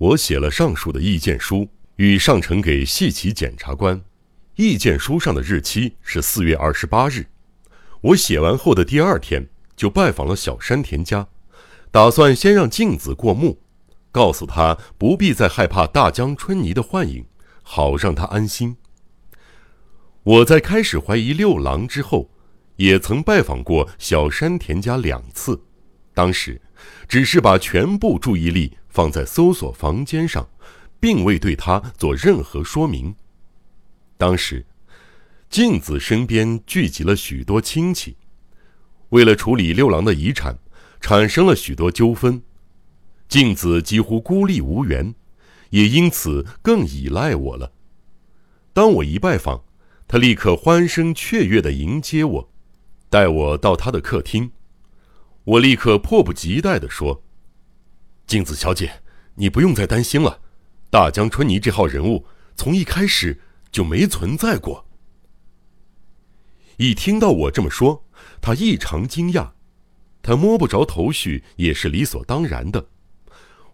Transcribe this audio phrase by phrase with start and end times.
[0.00, 4.00] 我写了上述的意见书，与上呈给系旗检察官。
[4.56, 7.26] 意见书上的日期是四月二十八日。
[8.00, 11.28] 我写完后的第二天就拜访了小山田家，
[11.90, 13.60] 打算先让静子过目，
[14.10, 17.26] 告诉他不必再害怕大江春泥的幻影，
[17.62, 18.78] 好让他安心。
[20.22, 22.30] 我在开始怀疑六郎之后，
[22.76, 25.60] 也曾拜访过小山田家两次，
[26.14, 26.58] 当时
[27.06, 30.46] 只是把全部注意力放在搜索房间上，
[31.00, 33.14] 并未对他做任何说明。
[34.18, 34.66] 当时。
[35.48, 38.16] 静子身边聚集了许多亲戚，
[39.08, 40.56] 为了处理六郎的遗产，
[41.00, 42.40] 产生了许多纠纷。
[43.28, 45.12] 静子几乎孤立无援，
[45.70, 47.72] 也因此更依赖我了。
[48.72, 49.64] 当我一拜访，
[50.06, 52.48] 他立刻欢声雀跃地迎接我，
[53.08, 54.52] 带我到他的客厅。
[55.42, 57.24] 我立刻迫不及待地说
[58.30, 59.02] ：“静子小姐，
[59.34, 60.38] 你不用再担心了，
[60.88, 63.40] 大江春泥这号人物从一开始
[63.72, 64.86] 就没存在过。”
[66.78, 68.04] 一听到我这么说，
[68.40, 69.50] 他异常惊讶，
[70.22, 72.86] 他摸不着头绪也是理所当然的。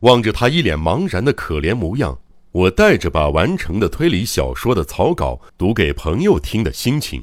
[0.00, 2.18] 望着他一脸茫然的可怜模样，
[2.52, 7.22] 我带着把完成的推理小说的草稿读给朋友听的心情，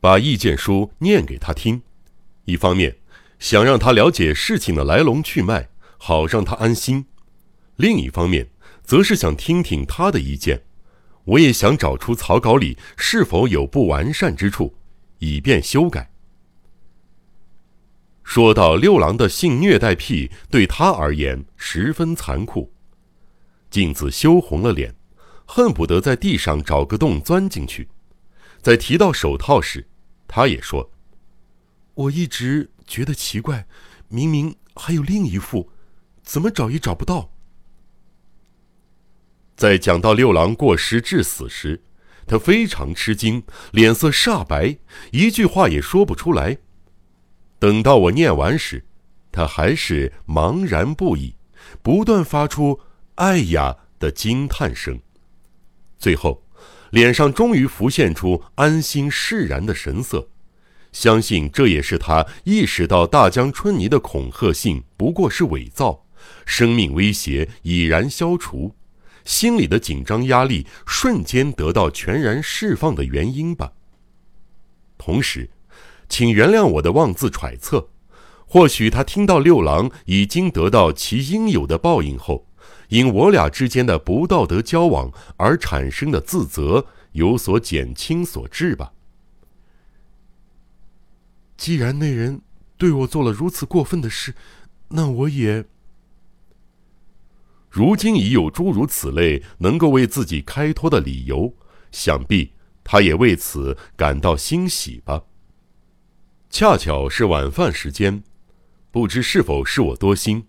[0.00, 1.82] 把意见书念给他听。
[2.46, 2.96] 一方面
[3.38, 5.68] 想让他了解事情的来龙去脉，
[6.02, 7.04] 好让他安心；
[7.76, 8.48] 另一方面，
[8.82, 10.64] 则是想听听他的意见。
[11.24, 14.74] 我也想找出草稿里是否有不完善之处。
[15.20, 16.10] 以便修改。
[18.24, 22.72] 说到六郎的性虐待癖，对他而言十分残酷。
[23.70, 24.94] 镜子羞红了脸，
[25.44, 27.88] 恨不得在地上找个洞钻进去。
[28.62, 29.86] 在提到手套时，
[30.26, 30.90] 他也说
[31.92, 33.66] ：“我一直觉得奇怪，
[34.08, 35.70] 明明还有另一副，
[36.30, 37.32] 怎么找也找不到。”
[39.56, 41.82] 在讲到六郎过失致死时。
[42.26, 44.78] 他非常吃惊，脸色煞白，
[45.10, 46.58] 一句话也说不出来。
[47.58, 48.84] 等到我念完时，
[49.32, 51.34] 他还是茫然不已，
[51.82, 52.78] 不断发出
[53.16, 55.00] “哎呀”的惊叹声。
[55.98, 56.44] 最后，
[56.90, 60.28] 脸上终于浮现出安心释然的神色，
[60.92, 66.06] 相信这也是他意识到大江春泥的恐吓信不过是伪造，
[66.44, 68.74] 生命威胁已然消除。
[69.24, 73.72] 心里的紧张压力瞬间得到全然释放的原因吧。
[74.96, 75.50] 同时，
[76.08, 77.90] 请原谅我的妄自揣测，
[78.46, 82.46] 或许他听到六郎已经得到其应有的报应后，
[82.88, 88.92] 因我俩之间的不道德交往而产生的自责有所减轻所致吧。
[91.58, 92.40] 既然那人
[92.78, 94.34] 对我做了如此过分的事，
[94.88, 95.66] 那我也。
[97.70, 101.54] 如今已有诸如此类能够为自己开脱的理由，
[101.92, 105.22] 想必他也为此感到欣喜吧。
[106.50, 108.24] 恰巧是晚饭时间，
[108.90, 110.44] 不知是否是我多心，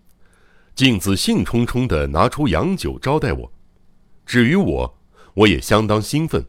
[0.74, 3.52] 静子兴冲冲地拿出洋酒招待我。
[4.26, 4.98] 至于我，
[5.34, 6.44] 我也相当兴奋，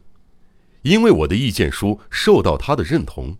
[0.82, 3.38] 因为我的意见书受到他的认同。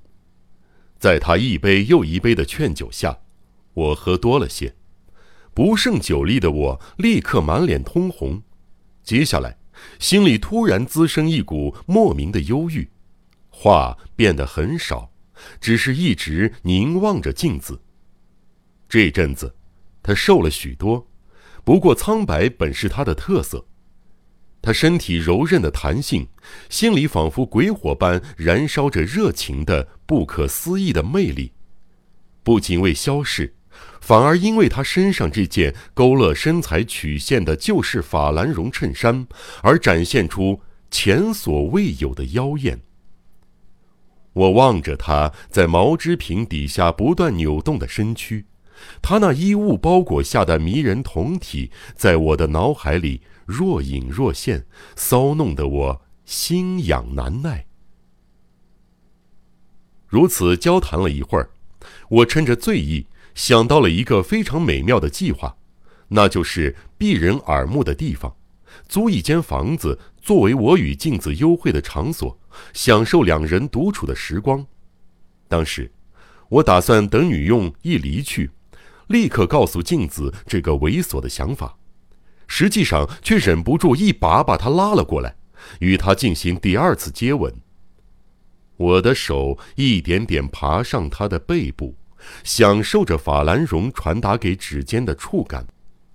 [1.00, 3.18] 在他一杯又一杯的劝酒下，
[3.74, 4.76] 我喝多了些。
[5.54, 8.42] 不胜酒力的我立刻满脸通红，
[9.04, 9.56] 接下来
[10.00, 12.88] 心里突然滋生一股莫名的忧郁，
[13.50, 15.12] 话变得很少，
[15.60, 17.80] 只是一直凝望着镜子。
[18.88, 19.54] 这阵子，
[20.02, 21.06] 他瘦了许多，
[21.64, 23.64] 不过苍白本是他的特色。
[24.60, 26.26] 他身体柔韧的弹性，
[26.68, 31.52] 心里仿佛鬼火般燃烧着热情的不可思议的魅力，
[32.42, 33.54] 不仅未消逝。
[34.04, 39.26] 反而因为他身上这件勾勒身材曲线的旧式法兰绒衬衫，
[39.62, 40.60] 而展现出
[40.90, 42.82] 前所未有的妖艳。
[44.34, 48.44] 我望着他在毛织品底下不断扭动的身躯，
[49.00, 57.64] 他那衣物包裹下的迷人酮体，在我的脑海里若隐若现，骚弄得我心痒难耐。
[60.06, 61.48] 如此交谈了一会儿，
[62.10, 63.06] 我趁着醉意。
[63.34, 65.56] 想到了一个非常美妙的计划，
[66.08, 68.34] 那就是避人耳目的地方，
[68.88, 72.38] 租一间房子作为我与镜子幽会的场所，
[72.72, 74.64] 享受两人独处的时光。
[75.48, 75.90] 当时，
[76.48, 78.50] 我打算等女佣一离去，
[79.08, 81.76] 立刻告诉镜子这个猥琐的想法，
[82.46, 85.36] 实际上却忍不住一把把她拉了过来，
[85.80, 87.52] 与她进行第二次接吻。
[88.76, 91.96] 我的手一点点爬上她的背部。
[92.42, 95.66] 享受着法兰绒传达给指尖的触感，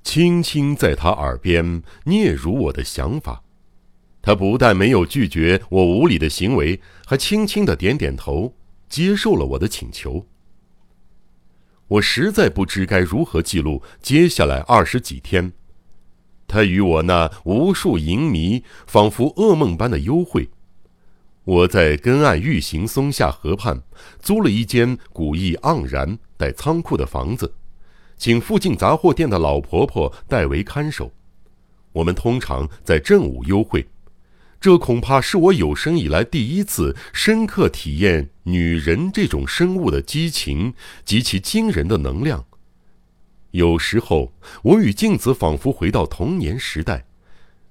[0.04, 3.44] 轻轻在他耳边嗫嚅我的想法。
[4.22, 8.54] 他不但没有拒绝我无理的行为，还轻轻的点点头，
[8.90, 10.26] 接受了我的请求。
[11.88, 15.52] 我实在不知该如何记录接下来二十几天，
[16.48, 20.50] 他与我那无数淫迷仿佛噩梦般的幽会。
[21.50, 23.82] 我在根岸玉行松下河畔
[24.20, 27.52] 租了一间古意盎然带仓库的房子，
[28.16, 31.12] 请附近杂货店的老婆婆代为看守。
[31.92, 33.88] 我们通常在正午幽会。
[34.62, 42.46] 这恐怕是我有生以来第一次深刻体验女人这种生物的激情及其惊人的能量。
[43.50, 47.08] 有时候，我与镜子仿佛回到童年时代，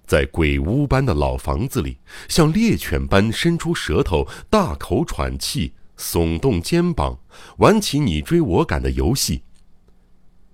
[0.08, 7.20] 在鬼屋般的老房子里，像猎犬般伸出舌头，大口喘气，耸动肩膀，
[7.58, 9.43] 玩起你追我赶的游戏。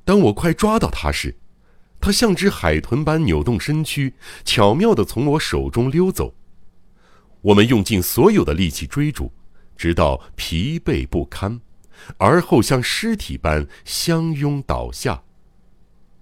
[0.04, 1.36] 当我快抓到它时，
[2.00, 4.14] 它像只海豚般扭动身躯，
[4.44, 6.34] 巧妙地从我手中溜走。
[7.40, 9.30] 我们用尽所有的力气追逐，
[9.76, 11.60] 直到疲惫不堪，
[12.18, 15.22] 而后像尸体般相拥倒下。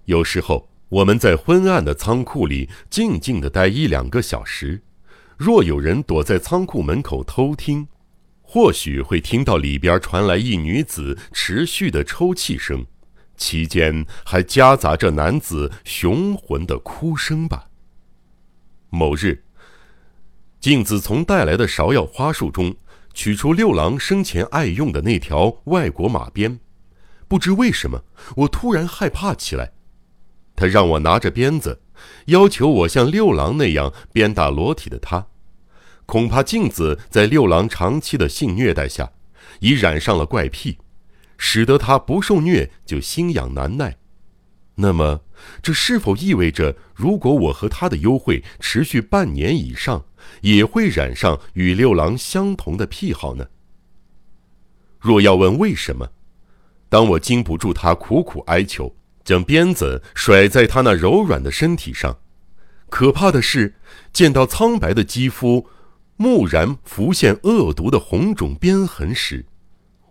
[0.05, 4.83] 有时候，我们在昏暗的仓库里静静地待一两个小时。
[5.37, 7.87] 若有人躲在仓库门口偷听，
[8.43, 12.85] 或许会听到里边传来一女子持续的抽泣声。
[13.35, 17.69] 期间还夹杂着男子雄浑的哭声吧。
[18.91, 19.43] 某日，
[20.59, 22.75] 镜子从带来的芍药花束中
[23.15, 26.59] 取出六郎生前爱用的那条外国马鞭，
[27.27, 28.03] 不知为什么，
[28.35, 29.71] 我突然害怕起来。
[30.55, 31.81] 他让我拿着鞭子，
[32.27, 35.27] 要求我像六郎那样鞭打裸体的他。
[36.05, 39.11] 恐怕镜子在六郎长期的性虐待下，
[39.59, 40.77] 已染上了怪癖。
[41.37, 43.97] 使得他不受虐就心痒难耐，
[44.75, 45.21] 那么
[45.61, 50.05] 这是否意味着，如果我和他的幽会持续半年以上，
[50.41, 53.47] 也会染上与六郎相同的癖好呢？
[54.99, 56.09] 若要问为什么，
[56.87, 62.19] 当我经不住他苦苦哀求，将鞭子甩在他那柔软的身体上，
[62.89, 63.75] 可怕的是，
[64.11, 65.67] 见到苍白的肌肤，
[66.17, 69.45] 蓦然浮现恶毒的红肿鞭痕时。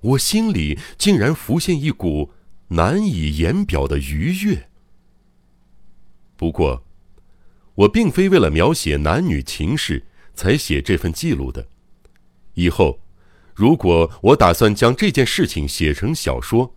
[0.01, 2.33] 我心里竟然浮现一股
[2.69, 4.69] 难以言表的愉悦。
[6.37, 6.85] 不过，
[7.77, 10.05] 我并非为了描写男女情事
[10.35, 11.69] 才写这份记录的。
[12.55, 12.99] 以后，
[13.55, 16.75] 如果我打算将这件事情写成小说，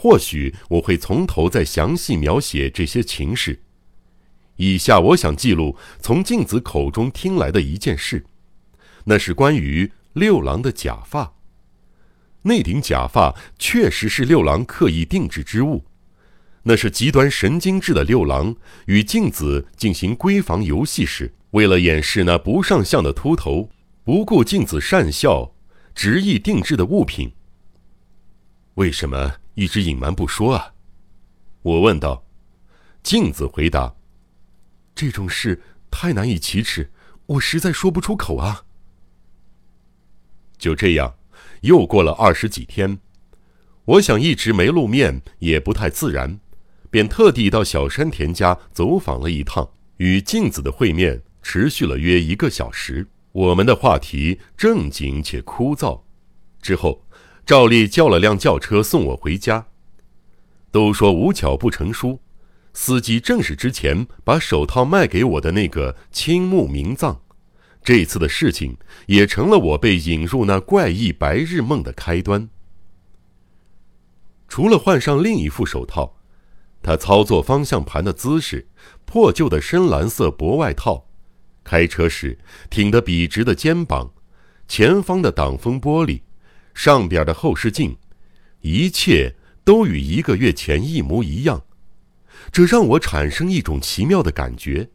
[0.00, 3.60] 或许我会从头再详细描写这些情事。
[4.54, 8.24] 以下我想记录从镜子口中听来的一件事，
[9.06, 11.34] 那是关于六郎的假发。
[12.42, 15.84] 那顶假发确实是六郎刻意定制之物，
[16.62, 18.54] 那是极端神经质的六郎
[18.86, 23.68] 与镜子进行闺房游戏时，为了掩饰那不上相的秃头，
[24.04, 25.52] 不顾镜子善笑，
[25.92, 27.32] 执意定制的物品。
[28.74, 30.72] 为什么一直隐瞒不说啊？
[31.62, 32.24] 我问道。
[33.02, 33.96] 镜子回答
[34.94, 35.60] ：“这种事
[35.90, 36.92] 太难以启齿，
[37.26, 38.62] 我实在说不出口啊。”
[40.56, 41.16] 就这样。
[41.62, 43.00] 又过了二十几天，
[43.84, 46.38] 我想一直没露面也不太自然，
[46.88, 49.68] 便特地到小山田家走访了一趟。
[49.96, 56.00] 与镜子的会面持续了约一个小时，我们的话题正经且枯燥。
[56.62, 57.04] 之后，
[57.48, 59.68] 照例叫了辆轿车送我回家。
[60.70, 62.20] 都说无巧不成书，
[62.74, 67.22] 司机正是之前把手套卖给我的那个青木明藏。
[67.82, 68.76] 这次的事情
[69.06, 72.50] 也成了我被引入那怪异白日梦的开端。
[74.46, 76.18] 除了换上另一副手套，
[76.82, 78.68] 他操作方向盘的姿势，
[79.06, 81.08] 破旧的深蓝色薄外套，
[81.64, 82.36] 开车时
[82.68, 84.12] 挺得笔直的肩膀，
[84.68, 86.20] 前方的挡风玻璃，
[86.78, 87.96] 上边的后视镜，
[88.60, 91.64] 一切都与一个月前一模一样，
[92.52, 94.88] 这让我产生一种奇妙的感觉。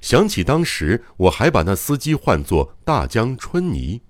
[0.00, 4.00] 想起当时，我还把那司机唤作大江春泥，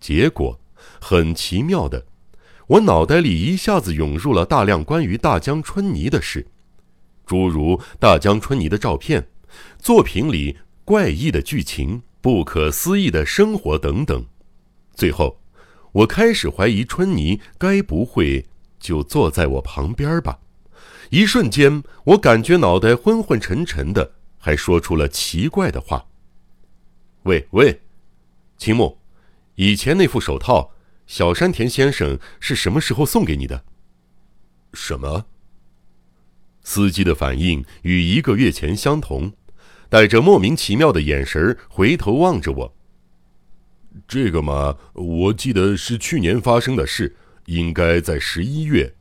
[0.00, 0.58] 结果
[0.98, 2.06] 很奇妙的，
[2.66, 6.46] 我脑袋里一下子涌入了大量关于大江春泥的事，
[7.26, 9.28] 诸如大江春泥的照片、
[9.78, 14.24] 作品里怪异的剧情、不可思议的生活等等。
[14.94, 15.41] 最后，
[15.92, 18.46] 我开始怀疑春泥该不会
[18.80, 20.38] 就坐在我旁边吧？
[21.10, 24.12] 一瞬间，我感觉脑袋昏昏沉沉的。
[24.38, 26.06] 还说出了奇怪的话。
[27.24, 27.80] 喂喂，
[28.58, 28.98] 青木，
[29.54, 30.72] 以前那副手套，
[31.06, 33.62] 小山田先生是什么时候送给你的？
[34.72, 35.26] 什么？
[36.64, 39.32] 司机的反应与一个月前相同，
[39.88, 42.74] 带着莫名其妙的眼神回头望着我。
[44.08, 47.14] 这个嘛，我记得是去年发生的事，
[47.46, 48.94] 应该在十一月，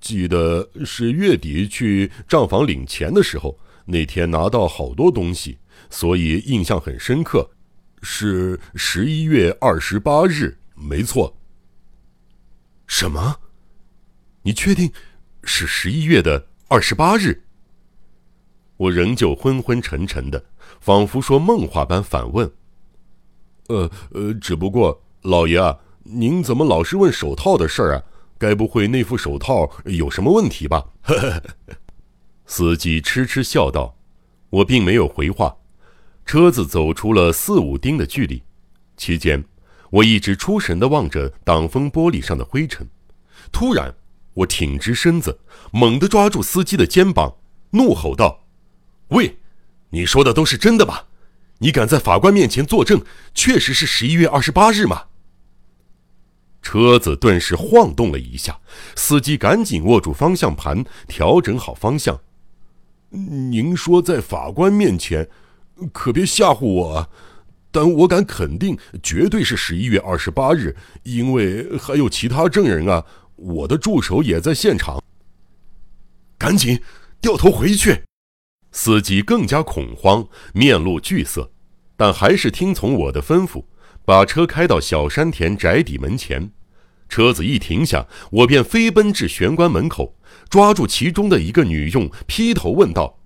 [0.00, 5.58] 记得是月底去账房领钱的时候，那天拿到好多东西，
[5.90, 7.50] 所以印象很深刻。
[8.02, 11.36] 是十一月二十八日，没错。
[12.86, 13.36] 什么？
[14.42, 14.90] 你确定
[15.44, 16.46] 是十一月的？
[16.68, 17.42] 二十八日，
[18.76, 20.42] 我仍旧昏昏沉沉的，
[20.80, 22.50] 仿佛说梦话般反问
[23.70, 28.02] ：“呃呃，只不过老爷啊，您怎么老是问手套的事儿啊？
[28.38, 30.86] 该不会那副手套有什么问题吧？”
[32.46, 33.96] 司机痴痴笑道。
[34.50, 35.56] 我并没有回话。
[36.26, 38.42] 车子走出了四五丁的距离，
[38.96, 39.44] 期间
[39.90, 42.88] 我一直出神的望着挡风玻璃上的灰尘。
[43.52, 43.94] 突然。
[44.34, 45.40] 我挺直身子，
[45.72, 47.34] 猛地抓住司机的肩膀，
[47.70, 48.44] 怒吼道
[49.10, 49.38] ：“喂，
[49.90, 51.08] 你说的都是真的吧？
[51.60, 53.02] 你敢在法官面前作证，
[53.34, 55.04] 确实是十一月二十八日吗？”
[56.62, 58.60] 车子顿时晃动了一下，
[58.94, 62.20] 司机赶紧握住方向盘，调整好方向。
[63.08, 65.28] 您说在法官面前，
[65.92, 67.10] 可别吓唬我！
[67.70, 73.04] 但我敢肯定，绝对是十一月二十八日，因为还有其他证人啊。
[73.36, 75.02] 我的助手也在现场。
[76.36, 76.78] 赶紧
[77.22, 78.02] 掉头回去！
[78.72, 81.50] 司机更加恐慌，面露惧色，
[81.96, 83.64] 但还是听从我的吩咐，
[84.04, 86.52] 把车开到小山田宅邸门前。
[87.08, 90.14] 车子一停下，我便飞奔至玄关门口，
[90.48, 93.18] 抓住其中的一个女佣，劈头问道：“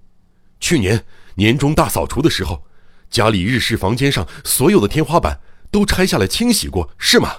[0.59, 2.65] 去年年终大扫除的时候，
[3.11, 7.31] 家里日式房间上所有的天花板都拆下来清洗过，是吗？”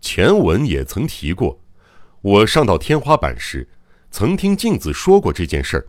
[0.00, 1.60] 前文也曾提过，
[2.22, 3.68] 我上到天花板时，
[4.16, 5.86] 曾听镜子说过这件事儿。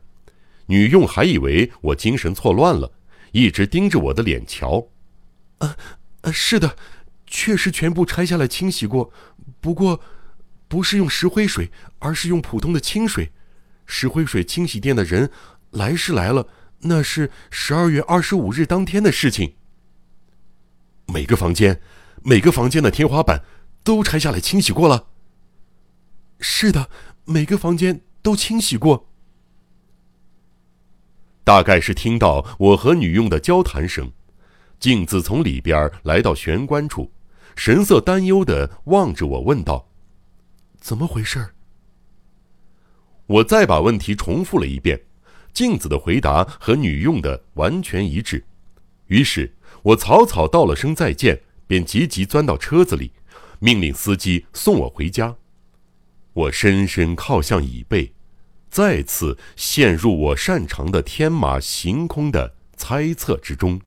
[0.65, 2.91] 女佣还以为我精神错乱了，
[3.31, 4.85] 一直盯着我的脸瞧。
[5.59, 5.77] 啊，
[6.23, 6.75] 啊，是的，
[7.25, 9.13] 确实全部拆下来清洗过，
[9.61, 10.01] 不过，
[10.67, 13.31] 不是用石灰水，而是用普通的清水。
[13.85, 15.31] 石灰水清洗店的人
[15.69, 19.53] 来是来了，那是十二月二十五日当天的事情。
[21.05, 21.79] 每个房间，
[22.23, 23.45] 每个房间的天花板。
[23.85, 25.07] 都拆下来清洗过了。
[26.41, 26.89] 是的，
[27.23, 29.07] 每个房间都清洗过。
[31.45, 34.11] 大概是听到我和女佣的交谈声，
[34.81, 37.09] 镜子从里边来到玄关处，
[37.55, 39.87] 神色担忧的望着我，问道
[40.77, 41.53] ：“怎么回事？”
[43.27, 45.01] 我再把问题重复了一遍，
[45.53, 48.43] 镜子的回答和女佣的完全一致。
[49.05, 53.13] 于是我草草道了声再见，便急急钻到车子里。
[53.59, 55.37] 命令司机送我回家，
[56.33, 58.11] 我深深靠向椅背，
[58.69, 63.81] 再次陷入我擅长的天马行空的猜测之中。